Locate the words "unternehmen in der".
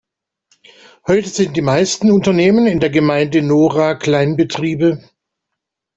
2.11-2.89